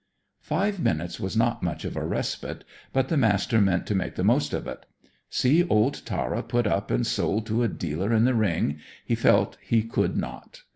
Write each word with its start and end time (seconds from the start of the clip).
Five 0.39 0.79
minutes 0.79 1.19
was 1.19 1.37
not 1.37 1.61
much 1.61 1.85
of 1.85 1.95
a 1.95 2.03
respite, 2.03 2.63
but 2.91 3.09
the 3.09 3.17
Master 3.17 3.61
meant 3.61 3.85
to 3.85 3.93
make 3.93 4.15
the 4.15 4.23
most 4.23 4.51
of 4.51 4.65
it. 4.65 4.87
See 5.29 5.63
old 5.67 6.01
Tara 6.07 6.41
put 6.41 6.65
up 6.65 6.89
and 6.89 7.05
sold 7.05 7.45
to 7.45 7.61
a 7.61 7.67
dealer 7.67 8.11
in 8.11 8.25
the 8.25 8.33
ring, 8.33 8.79
he 9.05 9.13
felt 9.13 9.57
he 9.61 9.83
could 9.83 10.17
not. 10.17 10.63